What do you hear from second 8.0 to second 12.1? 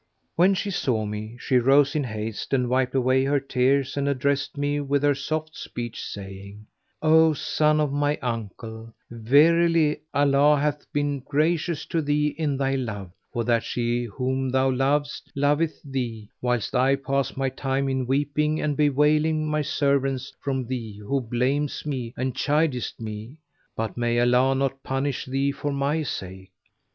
uncle, verily Allah hath been gracious to